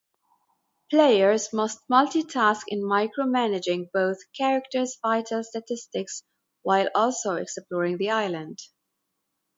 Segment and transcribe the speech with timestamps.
[0.89, 6.23] Players must multitask in micromanaging both characters' vital statistics
[6.63, 8.57] while also exploring the island.